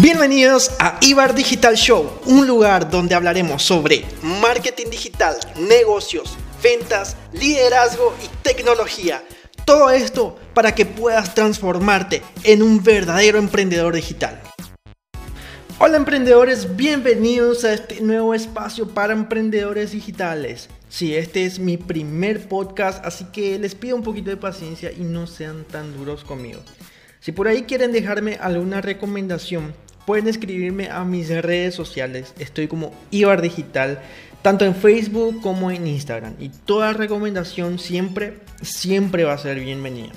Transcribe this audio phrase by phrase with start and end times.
[0.00, 4.06] Bienvenidos a Ibar Digital Show, un lugar donde hablaremos sobre
[4.40, 9.22] marketing digital, negocios, ventas, liderazgo y tecnología.
[9.66, 14.40] Todo esto para que puedas transformarte en un verdadero emprendedor digital.
[15.78, 20.70] Hola emprendedores, bienvenidos a este nuevo espacio para emprendedores digitales.
[20.88, 25.02] Sí, este es mi primer podcast, así que les pido un poquito de paciencia y
[25.02, 26.62] no sean tan duros conmigo.
[27.22, 29.74] Si por ahí quieren dejarme alguna recomendación,
[30.06, 32.34] pueden escribirme a mis redes sociales.
[32.38, 34.00] Estoy como Ibar Digital,
[34.42, 36.34] tanto en Facebook como en Instagram.
[36.38, 40.12] Y toda recomendación siempre, siempre va a ser bienvenida.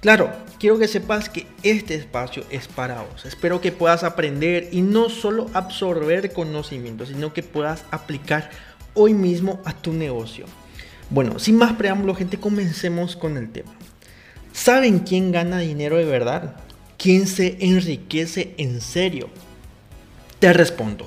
[0.00, 3.24] Claro, quiero que sepas que este espacio es para vos.
[3.24, 8.50] Espero que puedas aprender y no solo absorber conocimiento, sino que puedas aplicar
[8.92, 10.44] hoy mismo a tu negocio.
[11.08, 13.72] Bueno, sin más preámbulo, gente, comencemos con el tema.
[14.52, 16.56] ¿Saben quién gana dinero de verdad?
[17.04, 19.28] ¿Quién se enriquece en serio?
[20.38, 21.06] Te respondo,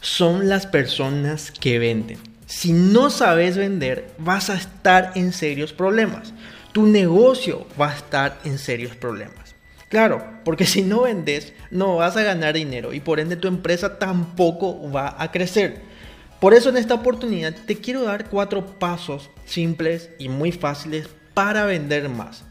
[0.00, 2.18] son las personas que venden.
[2.46, 6.34] Si no sabes vender, vas a estar en serios problemas.
[6.72, 9.54] Tu negocio va a estar en serios problemas.
[9.88, 14.00] Claro, porque si no vendes, no vas a ganar dinero y por ende tu empresa
[14.00, 15.82] tampoco va a crecer.
[16.40, 21.64] Por eso en esta oportunidad te quiero dar cuatro pasos simples y muy fáciles para
[21.64, 22.42] vender más.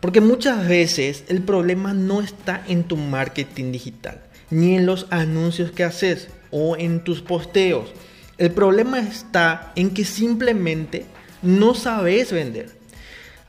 [0.00, 4.20] Porque muchas veces el problema no está en tu marketing digital,
[4.50, 7.90] ni en los anuncios que haces o en tus posteos.
[8.38, 11.04] El problema está en que simplemente
[11.42, 12.80] no sabes vender.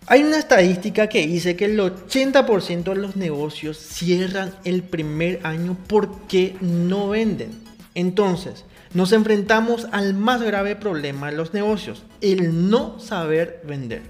[0.08, 5.78] Hay una estadística que dice que el 80% de los negocios cierran el primer año
[5.88, 7.52] porque no venden.
[7.96, 14.02] Entonces, nos enfrentamos al más grave problema de los negocios, el no saber vender.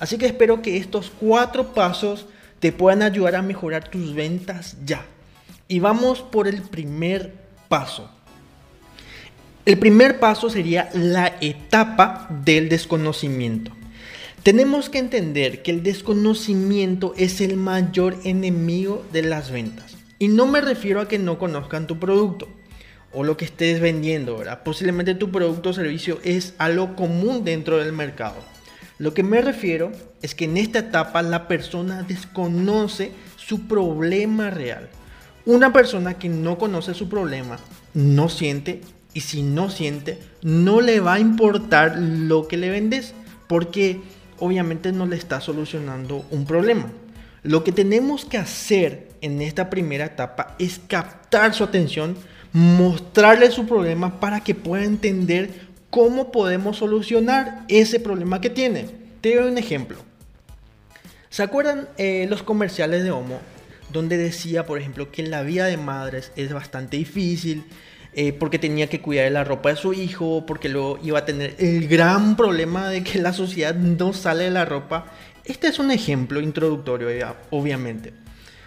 [0.00, 2.26] Así que espero que estos cuatro pasos
[2.60, 5.04] te puedan ayudar a mejorar tus ventas ya.
[5.68, 7.34] Y vamos por el primer
[7.68, 8.10] paso.
[9.66, 13.72] El primer paso sería la etapa del desconocimiento.
[14.42, 19.96] Tenemos que entender que el desconocimiento es el mayor enemigo de las ventas.
[20.18, 22.48] Y no me refiero a que no conozcan tu producto
[23.12, 24.62] o lo que estés vendiendo, ¿verdad?
[24.62, 28.36] Posiblemente tu producto o servicio es algo común dentro del mercado.
[28.98, 29.92] Lo que me refiero
[30.22, 34.88] es que en esta etapa la persona desconoce su problema real.
[35.46, 37.58] Una persona que no conoce su problema
[37.94, 38.80] no siente
[39.14, 43.14] y si no siente no le va a importar lo que le vendes
[43.46, 44.00] porque
[44.38, 46.90] obviamente no le está solucionando un problema.
[47.44, 52.16] Lo que tenemos que hacer en esta primera etapa es captar su atención,
[52.52, 58.86] mostrarle su problema para que pueda entender cómo podemos solucionar ese problema que tiene.
[59.20, 59.98] Te doy un ejemplo.
[61.30, 63.40] ¿Se acuerdan eh, los comerciales de Homo?
[63.92, 67.64] Donde decía, por ejemplo, que la vida de madres es bastante difícil,
[68.14, 71.54] eh, porque tenía que cuidar la ropa de su hijo, porque luego iba a tener
[71.58, 75.06] el gran problema de que la sociedad no sale de la ropa.
[75.44, 77.08] Este es un ejemplo introductorio,
[77.50, 78.12] obviamente.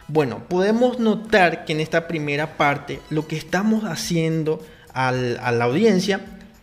[0.08, 6.20] Bueno, podemos notar que en esta primera parte lo que estamos haciendo a la audiencia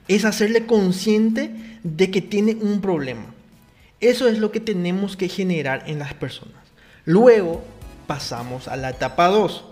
[0.09, 1.51] es hacerle consciente
[1.83, 3.27] de que tiene un problema.
[4.01, 6.55] Eso es lo que tenemos que generar en las personas.
[7.05, 7.63] Luego
[8.07, 9.65] pasamos a la etapa 2.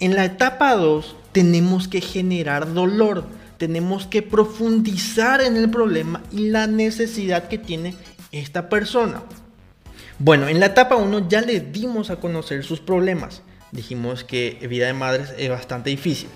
[0.00, 3.24] En la etapa 2 tenemos que generar dolor,
[3.58, 7.94] tenemos que profundizar en el problema y la necesidad que tiene
[8.32, 9.22] esta persona.
[10.18, 13.42] Bueno, en la etapa 1 ya le dimos a conocer sus problemas.
[13.72, 16.28] Dijimos que vida de madres es bastante difícil.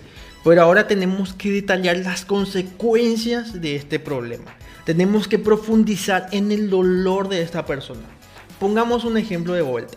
[0.45, 4.55] Pero ahora tenemos que detallar las consecuencias de este problema.
[4.85, 8.03] Tenemos que profundizar en el dolor de esta persona.
[8.61, 9.97] Pongamos un ejemplo de vuelta.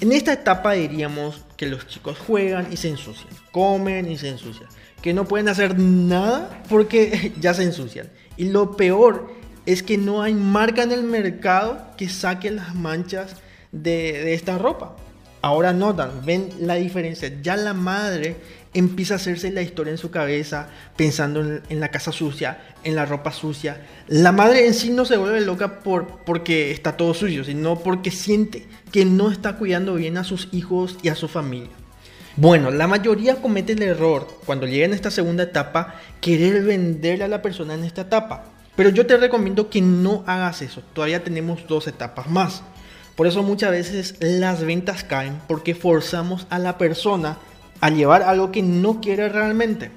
[0.00, 4.68] En esta etapa diríamos que los chicos juegan y se ensucian, comen y se ensucian,
[5.02, 8.08] que no pueden hacer nada porque ya se ensucian.
[8.36, 9.30] Y lo peor
[9.66, 13.36] es que no hay marca en el mercado que saque las manchas
[13.72, 14.96] de, esta ropa.
[15.42, 17.30] Ahora notan, ven la diferencia.
[17.42, 18.36] Ya la madre
[18.72, 23.06] empieza a hacerse la historia en su cabeza, pensando en, la casa sucia, en la
[23.06, 23.80] ropa sucia.
[24.08, 28.10] La madre en sí no se vuelve loca por, porque está todo sucio, sino porque
[28.10, 31.70] siente que no está cuidando bien a sus hijos y a su familia.
[32.36, 37.28] Bueno, la mayoría comete el error cuando llega en esta segunda etapa querer venderle a
[37.28, 38.44] la persona en esta etapa.
[38.76, 40.80] Pero yo te recomiendo que no hagas eso.
[40.92, 42.62] Todavía tenemos dos etapas más.
[43.16, 47.36] Por eso muchas veces las ventas caen porque forzamos a la persona
[47.80, 49.90] a llevar algo que no quiere realmente.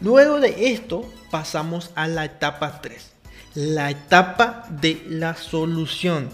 [0.00, 3.12] Luego de esto pasamos a la etapa 3,
[3.54, 6.28] la etapa de la solución.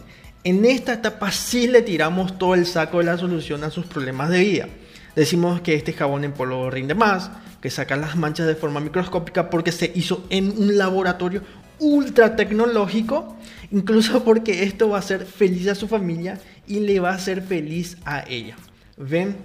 [0.45, 4.29] En esta etapa sí le tiramos todo el saco de la solución a sus problemas
[4.29, 4.69] de vida.
[5.17, 7.31] Decimos que este jabón en polvo rinde más,
[7.63, 11.43] que saca las manchas de forma microscópica porque se hizo en un laboratorio
[11.79, 13.37] ultra tecnológico,
[13.71, 17.43] incluso porque esto va a hacer feliz a su familia y le va a hacer
[17.43, 18.57] feliz a ella.
[18.97, 19.37] ¿Ven?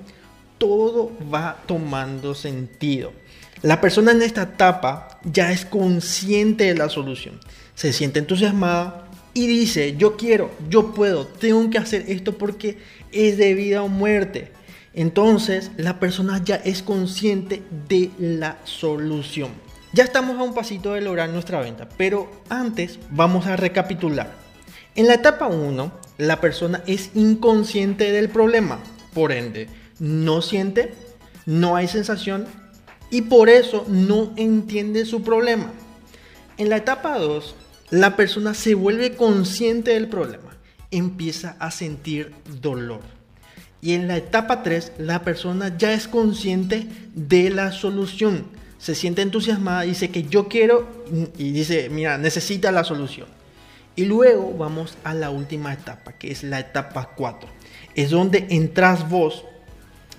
[0.60, 3.12] Todo va tomando sentido.
[3.64, 7.40] La persona en esta etapa ya es consciente de la solución,
[7.76, 12.78] se siente entusiasmada y dice, yo quiero, yo puedo, tengo que hacer esto porque
[13.12, 14.52] es de vida o muerte.
[14.94, 19.50] Entonces la persona ya es consciente de la solución.
[19.92, 24.36] Ya estamos a un pasito de lograr nuestra venta, pero antes vamos a recapitular.
[24.96, 28.80] En la etapa 1, la persona es inconsciente del problema,
[29.14, 29.68] por ende,
[30.00, 30.94] no siente,
[31.46, 32.46] no hay sensación
[33.12, 35.72] y por eso no entiende su problema.
[36.58, 37.56] En la etapa 2,
[37.92, 40.58] la persona se vuelve consciente del problema,
[40.92, 43.02] empieza a sentir dolor.
[43.82, 48.46] Y en la etapa 3, la persona ya es consciente de la solución.
[48.78, 50.88] Se siente entusiasmada, dice que yo quiero
[51.38, 53.28] y dice, mira, necesita la solución.
[53.96, 57.50] Y luego vamos a la última etapa, que es la etapa 4.
[57.96, 59.46] Es donde entras vos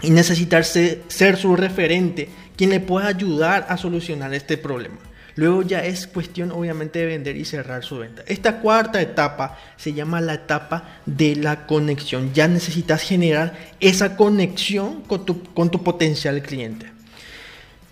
[0.02, 4.98] y necesitas ser, ser su referente, quien le pueda ayudar a solucionar este problema.
[5.36, 8.22] Luego ya es cuestión obviamente de vender y cerrar su venta.
[8.26, 12.32] Esta cuarta etapa se llama la etapa de la conexión.
[12.34, 16.86] Ya necesitas generar esa conexión con tu, con tu potencial cliente.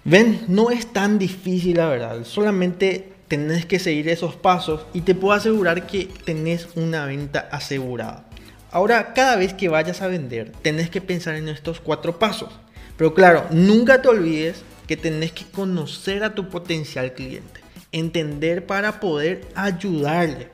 [0.05, 2.25] Ven, no es tan difícil la verdad.
[2.25, 8.28] Solamente tenés que seguir esos pasos y te puedo asegurar que tenés una venta asegurada.
[8.70, 12.50] Ahora, cada vez que vayas a vender, tenés que pensar en estos cuatro pasos.
[12.99, 17.61] Pero claro, nunca te olvides que tenés que conocer a tu potencial cliente,
[17.93, 20.49] entender para poder ayudarle.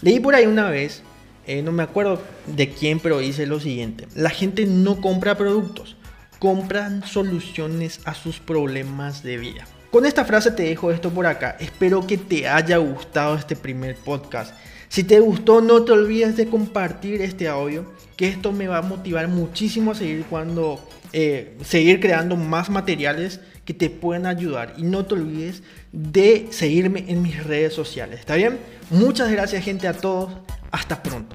[0.00, 1.02] Leí por ahí una vez,
[1.46, 5.96] eh, no me acuerdo de quién, pero dice lo siguiente, la gente no compra productos,
[6.38, 9.66] compran soluciones a sus problemas de vida.
[9.90, 13.96] Con esta frase te dejo esto por acá, espero que te haya gustado este primer
[13.96, 14.54] podcast.
[14.92, 18.82] Si te gustó, no te olvides de compartir este audio, que esto me va a
[18.82, 24.74] motivar muchísimo a seguir cuando eh, seguir creando más materiales que te pueden ayudar.
[24.76, 25.62] Y no te olvides
[25.92, 28.20] de seguirme en mis redes sociales.
[28.20, 28.58] ¿Está bien?
[28.90, 30.30] Muchas gracias gente a todos.
[30.70, 31.34] Hasta pronto.